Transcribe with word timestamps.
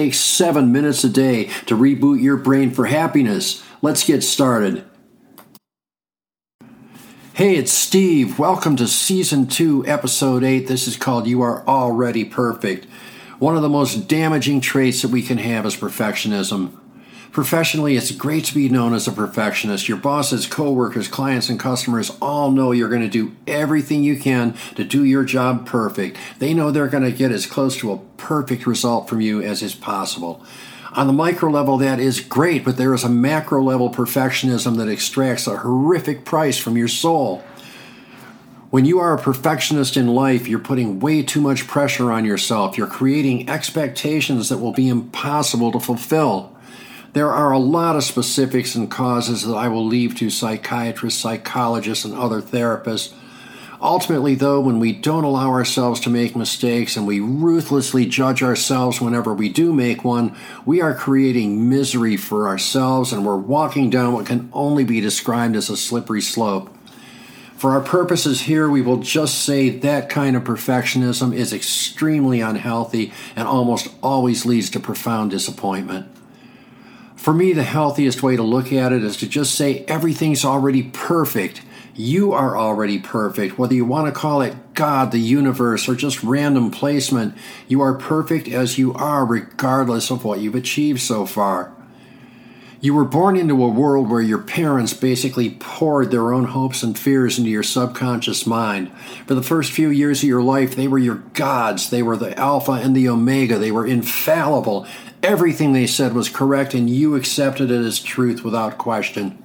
takes 0.00 0.18
seven 0.18 0.72
minutes 0.72 1.04
a 1.04 1.10
day 1.10 1.44
to 1.66 1.76
reboot 1.76 2.22
your 2.22 2.38
brain 2.38 2.70
for 2.70 2.86
happiness. 2.86 3.62
Let's 3.82 4.02
get 4.02 4.22
started. 4.22 4.82
Hey, 7.34 7.56
it's 7.56 7.70
Steve. 7.70 8.38
Welcome 8.38 8.76
to 8.76 8.88
Season 8.88 9.46
2, 9.46 9.86
Episode 9.86 10.42
8. 10.42 10.66
This 10.66 10.88
is 10.88 10.96
called 10.96 11.26
You 11.26 11.42
Are 11.42 11.66
Already 11.68 12.24
Perfect. 12.24 12.86
One 13.38 13.56
of 13.56 13.62
the 13.62 13.68
most 13.68 14.08
damaging 14.08 14.62
traits 14.62 15.02
that 15.02 15.10
we 15.10 15.20
can 15.20 15.36
have 15.36 15.66
is 15.66 15.76
perfectionism. 15.76 16.79
Professionally, 17.32 17.96
it's 17.96 18.10
great 18.10 18.44
to 18.46 18.54
be 18.54 18.68
known 18.68 18.92
as 18.92 19.06
a 19.06 19.12
perfectionist. 19.12 19.88
Your 19.88 19.98
bosses, 19.98 20.46
coworkers, 20.46 21.06
clients, 21.06 21.48
and 21.48 21.60
customers 21.60 22.10
all 22.20 22.50
know 22.50 22.72
you're 22.72 22.88
going 22.88 23.02
to 23.02 23.08
do 23.08 23.36
everything 23.46 24.02
you 24.02 24.18
can 24.18 24.54
to 24.74 24.82
do 24.82 25.04
your 25.04 25.22
job 25.22 25.64
perfect. 25.64 26.16
They 26.40 26.52
know 26.54 26.72
they're 26.72 26.88
going 26.88 27.04
to 27.04 27.12
get 27.12 27.30
as 27.30 27.46
close 27.46 27.76
to 27.78 27.92
a 27.92 27.98
perfect 28.16 28.66
result 28.66 29.08
from 29.08 29.20
you 29.20 29.40
as 29.42 29.62
is 29.62 29.76
possible. 29.76 30.44
On 30.94 31.06
the 31.06 31.12
micro 31.12 31.48
level, 31.48 31.78
that 31.78 32.00
is 32.00 32.18
great, 32.18 32.64
but 32.64 32.76
there 32.76 32.92
is 32.94 33.04
a 33.04 33.08
macro 33.08 33.62
level 33.62 33.90
perfectionism 33.90 34.76
that 34.78 34.88
extracts 34.88 35.46
a 35.46 35.58
horrific 35.58 36.24
price 36.24 36.58
from 36.58 36.76
your 36.76 36.88
soul. 36.88 37.44
When 38.70 38.84
you 38.84 38.98
are 38.98 39.14
a 39.14 39.22
perfectionist 39.22 39.96
in 39.96 40.08
life, 40.08 40.48
you're 40.48 40.58
putting 40.58 40.98
way 40.98 41.22
too 41.22 41.40
much 41.40 41.68
pressure 41.68 42.10
on 42.10 42.24
yourself. 42.24 42.76
You're 42.76 42.88
creating 42.88 43.48
expectations 43.48 44.48
that 44.48 44.58
will 44.58 44.72
be 44.72 44.88
impossible 44.88 45.70
to 45.72 45.78
fulfill. 45.78 46.56
There 47.12 47.32
are 47.32 47.50
a 47.50 47.58
lot 47.58 47.96
of 47.96 48.04
specifics 48.04 48.76
and 48.76 48.88
causes 48.88 49.44
that 49.44 49.54
I 49.54 49.66
will 49.66 49.84
leave 49.84 50.14
to 50.16 50.30
psychiatrists, 50.30 51.20
psychologists, 51.20 52.04
and 52.04 52.14
other 52.14 52.40
therapists. 52.40 53.12
Ultimately, 53.82 54.36
though, 54.36 54.60
when 54.60 54.78
we 54.78 54.92
don't 54.92 55.24
allow 55.24 55.48
ourselves 55.48 55.98
to 56.00 56.10
make 56.10 56.36
mistakes 56.36 56.96
and 56.96 57.06
we 57.06 57.18
ruthlessly 57.18 58.06
judge 58.06 58.42
ourselves 58.42 59.00
whenever 59.00 59.34
we 59.34 59.48
do 59.48 59.72
make 59.72 60.04
one, 60.04 60.36
we 60.64 60.80
are 60.80 60.94
creating 60.94 61.68
misery 61.68 62.16
for 62.16 62.46
ourselves 62.46 63.12
and 63.12 63.26
we're 63.26 63.36
walking 63.36 63.90
down 63.90 64.12
what 64.12 64.26
can 64.26 64.48
only 64.52 64.84
be 64.84 65.00
described 65.00 65.56
as 65.56 65.68
a 65.68 65.76
slippery 65.76 66.20
slope. 66.20 66.72
For 67.56 67.72
our 67.72 67.80
purposes 67.80 68.42
here, 68.42 68.70
we 68.70 68.82
will 68.82 68.98
just 68.98 69.44
say 69.44 69.68
that 69.68 70.08
kind 70.08 70.36
of 70.36 70.44
perfectionism 70.44 71.34
is 71.34 71.52
extremely 71.52 72.40
unhealthy 72.40 73.12
and 73.34 73.48
almost 73.48 73.88
always 74.02 74.46
leads 74.46 74.70
to 74.70 74.80
profound 74.80 75.30
disappointment. 75.30 76.06
For 77.20 77.34
me, 77.34 77.52
the 77.52 77.64
healthiest 77.64 78.22
way 78.22 78.36
to 78.36 78.42
look 78.42 78.72
at 78.72 78.94
it 78.94 79.04
is 79.04 79.18
to 79.18 79.28
just 79.28 79.54
say 79.54 79.84
everything's 79.84 80.42
already 80.42 80.84
perfect. 80.84 81.60
You 81.94 82.32
are 82.32 82.56
already 82.56 82.98
perfect. 82.98 83.58
Whether 83.58 83.74
you 83.74 83.84
want 83.84 84.06
to 84.06 84.18
call 84.18 84.40
it 84.40 84.56
God, 84.72 85.12
the 85.12 85.18
universe, 85.18 85.86
or 85.86 85.94
just 85.94 86.22
random 86.22 86.70
placement, 86.70 87.36
you 87.68 87.82
are 87.82 87.92
perfect 87.92 88.48
as 88.48 88.78
you 88.78 88.94
are, 88.94 89.26
regardless 89.26 90.10
of 90.10 90.24
what 90.24 90.40
you've 90.40 90.54
achieved 90.54 91.02
so 91.02 91.26
far. 91.26 91.74
You 92.82 92.94
were 92.94 93.04
born 93.04 93.36
into 93.36 93.62
a 93.62 93.68
world 93.68 94.08
where 94.08 94.22
your 94.22 94.38
parents 94.38 94.94
basically 94.94 95.50
poured 95.50 96.10
their 96.10 96.32
own 96.32 96.46
hopes 96.46 96.82
and 96.82 96.98
fears 96.98 97.36
into 97.36 97.50
your 97.50 97.62
subconscious 97.62 98.46
mind. 98.46 98.90
For 99.26 99.34
the 99.34 99.42
first 99.42 99.70
few 99.70 99.90
years 99.90 100.22
of 100.22 100.28
your 100.30 100.42
life, 100.42 100.74
they 100.74 100.88
were 100.88 100.98
your 100.98 101.22
gods. 101.34 101.90
They 101.90 102.02
were 102.02 102.16
the 102.16 102.38
Alpha 102.38 102.72
and 102.72 102.96
the 102.96 103.06
Omega. 103.06 103.58
They 103.58 103.70
were 103.70 103.86
infallible. 103.86 104.86
Everything 105.22 105.74
they 105.74 105.86
said 105.86 106.14
was 106.14 106.30
correct, 106.30 106.72
and 106.72 106.88
you 106.88 107.16
accepted 107.16 107.70
it 107.70 107.84
as 107.84 108.00
truth 108.00 108.42
without 108.42 108.78
question. 108.78 109.36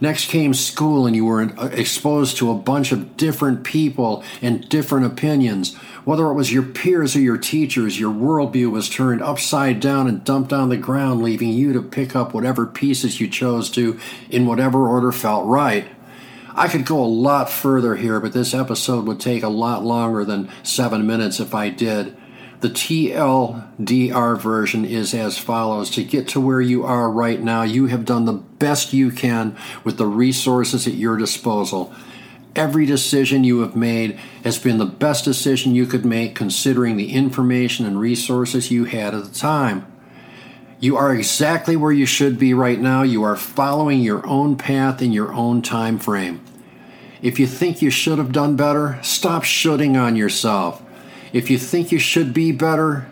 Next 0.00 0.28
came 0.28 0.54
school, 0.54 1.06
and 1.06 1.14
you 1.14 1.24
were 1.24 1.42
uh, 1.42 1.66
exposed 1.72 2.36
to 2.38 2.50
a 2.50 2.54
bunch 2.54 2.92
of 2.92 3.16
different 3.16 3.64
people 3.64 4.24
and 4.42 4.68
different 4.68 5.06
opinions. 5.06 5.74
Whether 6.04 6.26
it 6.26 6.34
was 6.34 6.52
your 6.52 6.62
peers 6.62 7.16
or 7.16 7.20
your 7.20 7.38
teachers, 7.38 7.98
your 7.98 8.12
worldview 8.12 8.70
was 8.70 8.88
turned 8.88 9.22
upside 9.22 9.80
down 9.80 10.06
and 10.08 10.24
dumped 10.24 10.52
on 10.52 10.68
the 10.68 10.76
ground, 10.76 11.22
leaving 11.22 11.50
you 11.50 11.72
to 11.72 11.82
pick 11.82 12.14
up 12.14 12.34
whatever 12.34 12.66
pieces 12.66 13.20
you 13.20 13.28
chose 13.28 13.70
to 13.70 13.98
in 14.28 14.46
whatever 14.46 14.88
order 14.88 15.12
felt 15.12 15.46
right. 15.46 15.86
I 16.56 16.68
could 16.68 16.86
go 16.86 17.02
a 17.02 17.06
lot 17.06 17.50
further 17.50 17.96
here, 17.96 18.20
but 18.20 18.32
this 18.32 18.54
episode 18.54 19.06
would 19.06 19.18
take 19.18 19.42
a 19.42 19.48
lot 19.48 19.84
longer 19.84 20.24
than 20.24 20.50
seven 20.62 21.06
minutes 21.06 21.40
if 21.40 21.54
I 21.54 21.68
did. 21.68 22.16
The 22.64 22.70
TLDR 22.70 24.40
version 24.40 24.86
is 24.86 25.12
as 25.12 25.36
follows 25.36 25.90
To 25.90 26.02
get 26.02 26.28
to 26.28 26.40
where 26.40 26.62
you 26.62 26.82
are 26.82 27.10
right 27.10 27.38
now, 27.38 27.62
you 27.62 27.88
have 27.88 28.06
done 28.06 28.24
the 28.24 28.32
best 28.32 28.94
you 28.94 29.10
can 29.10 29.54
with 29.84 29.98
the 29.98 30.06
resources 30.06 30.86
at 30.86 30.94
your 30.94 31.18
disposal. 31.18 31.92
Every 32.56 32.86
decision 32.86 33.44
you 33.44 33.60
have 33.60 33.76
made 33.76 34.18
has 34.44 34.58
been 34.58 34.78
the 34.78 34.86
best 34.86 35.26
decision 35.26 35.74
you 35.74 35.84
could 35.84 36.06
make 36.06 36.34
considering 36.34 36.96
the 36.96 37.12
information 37.12 37.84
and 37.84 38.00
resources 38.00 38.70
you 38.70 38.86
had 38.86 39.14
at 39.14 39.24
the 39.24 39.38
time. 39.38 39.86
You 40.80 40.96
are 40.96 41.14
exactly 41.14 41.76
where 41.76 41.92
you 41.92 42.06
should 42.06 42.38
be 42.38 42.54
right 42.54 42.80
now. 42.80 43.02
You 43.02 43.24
are 43.24 43.36
following 43.36 44.00
your 44.00 44.26
own 44.26 44.56
path 44.56 45.02
in 45.02 45.12
your 45.12 45.34
own 45.34 45.60
time 45.60 45.98
frame. 45.98 46.42
If 47.20 47.38
you 47.38 47.46
think 47.46 47.82
you 47.82 47.90
should 47.90 48.16
have 48.16 48.32
done 48.32 48.56
better, 48.56 48.98
stop 49.02 49.44
shooting 49.44 49.98
on 49.98 50.16
yourself. 50.16 50.80
If 51.34 51.50
you 51.50 51.58
think 51.58 51.90
you 51.90 51.98
should 51.98 52.32
be 52.32 52.52
better, 52.52 53.06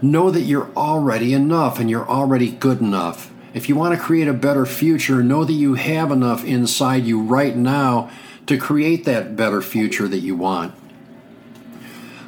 know 0.00 0.30
that 0.30 0.42
you're 0.42 0.70
already 0.76 1.34
enough 1.34 1.80
and 1.80 1.90
you're 1.90 2.08
already 2.08 2.52
good 2.52 2.80
enough. 2.80 3.32
If 3.52 3.68
you 3.68 3.74
want 3.74 3.94
to 3.94 4.00
create 4.00 4.28
a 4.28 4.32
better 4.32 4.64
future, 4.64 5.24
know 5.24 5.44
that 5.44 5.52
you 5.52 5.74
have 5.74 6.12
enough 6.12 6.44
inside 6.44 7.04
you 7.04 7.20
right 7.20 7.56
now 7.56 8.10
to 8.46 8.56
create 8.56 9.04
that 9.06 9.34
better 9.34 9.60
future 9.60 10.06
that 10.06 10.20
you 10.20 10.36
want. 10.36 10.72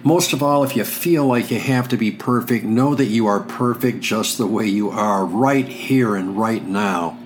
Most 0.02 0.32
of 0.32 0.42
all, 0.42 0.64
if 0.64 0.76
you 0.76 0.84
feel 0.84 1.25
like 1.25 1.50
you 1.50 1.60
have 1.60 1.88
to 1.88 1.96
be 1.96 2.10
perfect, 2.10 2.64
know 2.64 2.96
that 2.96 3.06
you 3.06 3.28
are 3.28 3.41
perfect 3.41 4.00
just 4.00 4.36
the 4.36 4.48
way 4.48 4.66
you 4.66 4.91
are, 4.91 5.25
right 5.25 5.66
here 5.66 6.16
and 6.16 6.36
right 6.36 6.62
now. 6.62 7.16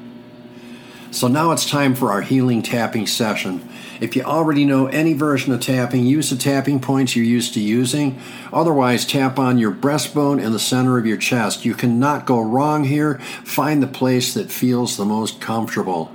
So 1.11 1.27
now 1.27 1.53
it's 1.53 1.69
time 1.69 1.95
for 1.95 2.13
our 2.13 2.21
healing 2.21 2.63
tapping 2.63 3.07
session. 3.07 3.67
If 4.01 4.15
you 4.15 4.23
already 4.23 4.65
know 4.65 4.87
any 4.87 5.13
version 5.13 5.53
of 5.53 5.61
tapping, 5.61 6.05
use 6.05 6.31
the 6.31 6.37
tapping 6.37 6.81
points 6.81 7.17
you're 7.17 7.25
used 7.25 7.55
to 7.55 7.61
using. 7.61 8.21
Otherwise, 8.53 9.05
tap 9.05 9.39
on 9.39 9.59
your 9.59 9.73
breastbone 9.73 10.45
and 10.45 10.55
the 10.55 10.59
center 10.59 10.99
of 10.99 11.07
your 11.07 11.17
chest. 11.17 11.65
You 11.65 11.75
cannot 11.75 12.27
go 12.27 12.41
wrong 12.41 12.85
here. 12.85 13.19
Find 13.45 13.83
the 13.83 13.87
place 13.87 14.35
that 14.35 14.51
feels 14.51 14.97
the 14.97 15.05
most 15.05 15.41
comfortable. 15.41 16.13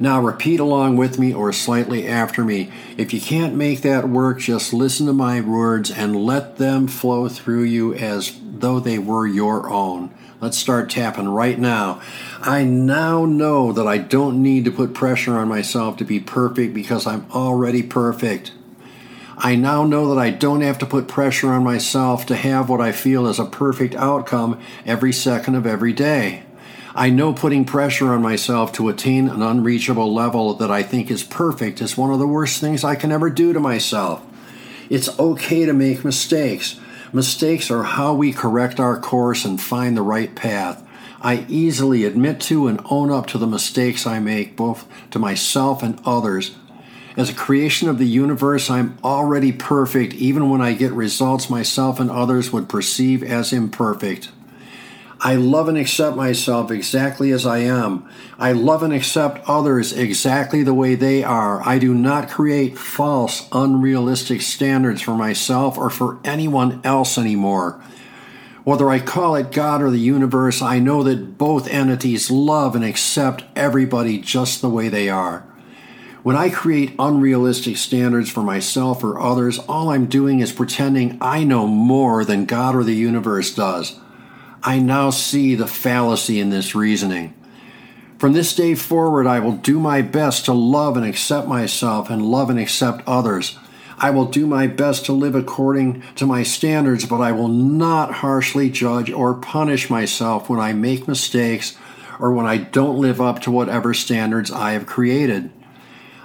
Now 0.00 0.20
repeat 0.20 0.60
along 0.60 0.96
with 0.96 1.18
me 1.18 1.32
or 1.32 1.52
slightly 1.52 2.06
after 2.08 2.44
me. 2.44 2.70
If 2.96 3.12
you 3.12 3.20
can't 3.20 3.54
make 3.54 3.82
that 3.82 4.08
work, 4.08 4.40
just 4.40 4.72
listen 4.72 5.06
to 5.06 5.12
my 5.12 5.40
words 5.40 5.90
and 5.90 6.24
let 6.24 6.56
them 6.56 6.88
flow 6.88 7.28
through 7.28 7.64
you 7.64 7.94
as 7.94 8.38
though 8.42 8.80
they 8.80 8.98
were 8.98 9.26
your 9.26 9.70
own. 9.70 10.12
Let's 10.40 10.58
start 10.58 10.90
tapping 10.90 11.28
right 11.28 11.58
now. 11.58 12.00
I 12.40 12.64
now 12.64 13.24
know 13.26 13.72
that 13.72 13.86
I 13.86 13.98
don't 13.98 14.42
need 14.42 14.64
to 14.64 14.72
put 14.72 14.92
pressure 14.92 15.38
on 15.38 15.46
myself 15.46 15.96
to 15.98 16.04
be 16.04 16.18
perfect 16.18 16.74
because 16.74 17.06
I'm 17.06 17.30
already 17.30 17.82
perfect. 17.82 18.52
I 19.38 19.54
now 19.56 19.84
know 19.84 20.12
that 20.14 20.20
I 20.20 20.30
don't 20.30 20.60
have 20.60 20.78
to 20.78 20.86
put 20.86 21.08
pressure 21.08 21.52
on 21.52 21.64
myself 21.64 22.26
to 22.26 22.36
have 22.36 22.68
what 22.68 22.80
I 22.80 22.92
feel 22.92 23.26
is 23.26 23.38
a 23.38 23.44
perfect 23.44 23.94
outcome 23.94 24.60
every 24.84 25.12
second 25.12 25.54
of 25.54 25.66
every 25.66 25.92
day. 25.92 26.42
I 26.94 27.08
know 27.08 27.32
putting 27.32 27.64
pressure 27.64 28.12
on 28.12 28.20
myself 28.20 28.72
to 28.72 28.90
attain 28.90 29.28
an 29.28 29.40
unreachable 29.40 30.12
level 30.12 30.52
that 30.54 30.70
I 30.70 30.82
think 30.82 31.10
is 31.10 31.22
perfect 31.22 31.80
is 31.80 31.96
one 31.96 32.12
of 32.12 32.18
the 32.18 32.26
worst 32.26 32.60
things 32.60 32.84
I 32.84 32.96
can 32.96 33.10
ever 33.10 33.30
do 33.30 33.54
to 33.54 33.60
myself. 33.60 34.22
It's 34.90 35.18
okay 35.18 35.64
to 35.64 35.72
make 35.72 36.04
mistakes. 36.04 36.78
Mistakes 37.10 37.70
are 37.70 37.82
how 37.82 38.12
we 38.12 38.30
correct 38.30 38.78
our 38.78 39.00
course 39.00 39.46
and 39.46 39.58
find 39.58 39.96
the 39.96 40.02
right 40.02 40.34
path. 40.34 40.86
I 41.22 41.46
easily 41.48 42.04
admit 42.04 42.40
to 42.42 42.66
and 42.66 42.80
own 42.90 43.10
up 43.10 43.26
to 43.28 43.38
the 43.38 43.46
mistakes 43.46 44.06
I 44.06 44.18
make, 44.18 44.54
both 44.54 44.86
to 45.12 45.18
myself 45.18 45.82
and 45.82 45.98
others. 46.04 46.54
As 47.16 47.30
a 47.30 47.34
creation 47.34 47.88
of 47.88 47.98
the 47.98 48.06
universe, 48.06 48.68
I'm 48.68 48.98
already 49.02 49.52
perfect, 49.52 50.12
even 50.14 50.50
when 50.50 50.60
I 50.60 50.74
get 50.74 50.92
results 50.92 51.48
myself 51.48 52.00
and 52.00 52.10
others 52.10 52.52
would 52.52 52.68
perceive 52.68 53.22
as 53.22 53.52
imperfect. 53.52 54.28
I 55.24 55.36
love 55.36 55.68
and 55.68 55.78
accept 55.78 56.16
myself 56.16 56.72
exactly 56.72 57.30
as 57.30 57.46
I 57.46 57.58
am. 57.58 58.08
I 58.40 58.50
love 58.50 58.82
and 58.82 58.92
accept 58.92 59.48
others 59.48 59.92
exactly 59.92 60.64
the 60.64 60.74
way 60.74 60.96
they 60.96 61.22
are. 61.22 61.62
I 61.64 61.78
do 61.78 61.94
not 61.94 62.28
create 62.28 62.76
false, 62.76 63.48
unrealistic 63.52 64.42
standards 64.42 65.00
for 65.00 65.14
myself 65.14 65.78
or 65.78 65.90
for 65.90 66.18
anyone 66.24 66.80
else 66.82 67.18
anymore. 67.18 67.80
Whether 68.64 68.90
I 68.90 68.98
call 68.98 69.36
it 69.36 69.52
God 69.52 69.80
or 69.80 69.90
the 69.92 70.00
universe, 70.00 70.60
I 70.60 70.80
know 70.80 71.04
that 71.04 71.38
both 71.38 71.68
entities 71.68 72.28
love 72.28 72.74
and 72.74 72.84
accept 72.84 73.44
everybody 73.54 74.18
just 74.18 74.60
the 74.60 74.68
way 74.68 74.88
they 74.88 75.08
are. 75.08 75.46
When 76.24 76.34
I 76.34 76.50
create 76.50 76.96
unrealistic 76.98 77.76
standards 77.76 78.28
for 78.28 78.42
myself 78.42 79.04
or 79.04 79.20
others, 79.20 79.60
all 79.60 79.90
I'm 79.90 80.06
doing 80.06 80.40
is 80.40 80.50
pretending 80.50 81.18
I 81.20 81.44
know 81.44 81.68
more 81.68 82.24
than 82.24 82.44
God 82.44 82.74
or 82.74 82.82
the 82.82 82.94
universe 82.94 83.54
does. 83.54 84.00
I 84.64 84.78
now 84.78 85.10
see 85.10 85.54
the 85.54 85.66
fallacy 85.66 86.38
in 86.38 86.50
this 86.50 86.74
reasoning. 86.74 87.34
From 88.18 88.32
this 88.32 88.54
day 88.54 88.76
forward, 88.76 89.26
I 89.26 89.40
will 89.40 89.56
do 89.56 89.80
my 89.80 90.02
best 90.02 90.44
to 90.44 90.52
love 90.52 90.96
and 90.96 91.04
accept 91.04 91.48
myself 91.48 92.08
and 92.08 92.24
love 92.24 92.48
and 92.48 92.60
accept 92.60 93.02
others. 93.04 93.58
I 93.98 94.10
will 94.10 94.26
do 94.26 94.46
my 94.46 94.68
best 94.68 95.04
to 95.06 95.12
live 95.12 95.34
according 95.34 96.02
to 96.14 96.26
my 96.26 96.44
standards, 96.44 97.04
but 97.04 97.20
I 97.20 97.32
will 97.32 97.48
not 97.48 98.12
harshly 98.14 98.70
judge 98.70 99.10
or 99.10 99.34
punish 99.34 99.90
myself 99.90 100.48
when 100.48 100.60
I 100.60 100.72
make 100.72 101.08
mistakes 101.08 101.76
or 102.20 102.32
when 102.32 102.46
I 102.46 102.58
don't 102.58 103.00
live 103.00 103.20
up 103.20 103.40
to 103.42 103.50
whatever 103.50 103.92
standards 103.92 104.52
I 104.52 104.72
have 104.72 104.86
created. 104.86 105.50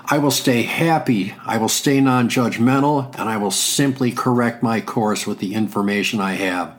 I 0.05 0.19
will 0.19 0.31
stay 0.31 0.61
happy, 0.61 1.33
I 1.43 1.57
will 1.57 1.69
stay 1.69 1.99
non 1.99 2.29
judgmental, 2.29 3.13
and 3.19 3.27
I 3.27 3.37
will 3.37 3.51
simply 3.51 4.11
correct 4.11 4.61
my 4.61 4.79
course 4.79 5.25
with 5.25 5.39
the 5.39 5.55
information 5.55 6.19
I 6.19 6.33
have. 6.33 6.75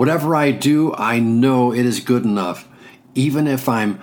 Whatever 0.00 0.34
I 0.34 0.50
do, 0.50 0.94
I 0.94 1.18
know 1.18 1.74
it 1.74 1.84
is 1.84 2.00
good 2.00 2.24
enough. 2.24 2.66
Even 3.14 3.46
if 3.46 3.68
I'm 3.68 4.00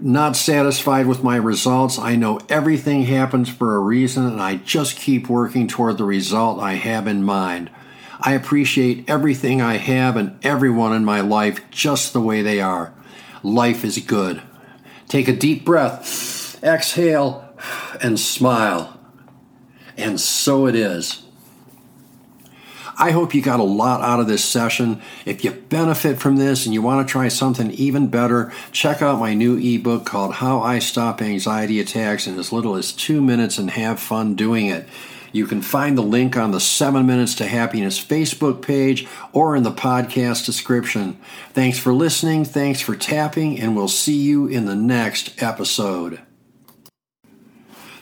not 0.00 0.34
satisfied 0.34 1.06
with 1.06 1.22
my 1.22 1.36
results, 1.36 1.96
I 1.96 2.16
know 2.16 2.40
everything 2.48 3.04
happens 3.04 3.48
for 3.48 3.76
a 3.76 3.78
reason 3.78 4.26
and 4.26 4.42
I 4.42 4.56
just 4.56 4.96
keep 4.96 5.28
working 5.28 5.68
toward 5.68 5.96
the 5.96 6.02
result 6.02 6.58
I 6.58 6.72
have 6.72 7.06
in 7.06 7.22
mind. 7.22 7.70
I 8.20 8.32
appreciate 8.32 9.08
everything 9.08 9.62
I 9.62 9.76
have 9.76 10.16
and 10.16 10.44
everyone 10.44 10.92
in 10.92 11.04
my 11.04 11.20
life 11.20 11.60
just 11.70 12.12
the 12.12 12.20
way 12.20 12.42
they 12.42 12.60
are. 12.60 12.92
Life 13.44 13.84
is 13.84 13.98
good. 13.98 14.42
Take 15.06 15.28
a 15.28 15.36
deep 15.36 15.64
breath, 15.64 16.60
exhale, 16.64 17.48
and 18.02 18.18
smile. 18.18 18.98
And 19.96 20.20
so 20.20 20.66
it 20.66 20.74
is. 20.74 21.27
I 23.00 23.12
hope 23.12 23.32
you 23.32 23.40
got 23.40 23.60
a 23.60 23.64
lot 23.64 24.00
out 24.00 24.18
of 24.18 24.26
this 24.26 24.44
session. 24.44 25.00
If 25.24 25.44
you 25.44 25.52
benefit 25.52 26.18
from 26.18 26.36
this 26.36 26.64
and 26.64 26.74
you 26.74 26.82
want 26.82 27.06
to 27.06 27.10
try 27.10 27.28
something 27.28 27.70
even 27.70 28.08
better, 28.08 28.52
check 28.72 29.00
out 29.00 29.20
my 29.20 29.34
new 29.34 29.56
ebook 29.56 30.04
called 30.04 30.34
How 30.34 30.60
I 30.60 30.80
Stop 30.80 31.22
Anxiety 31.22 31.78
Attacks 31.78 32.26
in 32.26 32.36
as 32.36 32.52
little 32.52 32.74
as 32.74 32.92
two 32.92 33.20
minutes 33.20 33.56
and 33.56 33.70
have 33.70 34.00
fun 34.00 34.34
doing 34.34 34.66
it. 34.66 34.88
You 35.30 35.46
can 35.46 35.62
find 35.62 35.96
the 35.96 36.02
link 36.02 36.36
on 36.36 36.50
the 36.50 36.60
7 36.60 37.06
Minutes 37.06 37.36
to 37.36 37.46
Happiness 37.46 38.02
Facebook 38.02 38.62
page 38.62 39.06
or 39.32 39.54
in 39.54 39.62
the 39.62 39.70
podcast 39.70 40.44
description. 40.44 41.18
Thanks 41.52 41.78
for 41.78 41.92
listening, 41.92 42.44
thanks 42.44 42.80
for 42.80 42.96
tapping, 42.96 43.60
and 43.60 43.76
we'll 43.76 43.88
see 43.88 44.16
you 44.16 44.46
in 44.46 44.64
the 44.64 44.74
next 44.74 45.40
episode. 45.40 46.20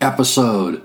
episode. 0.00 0.82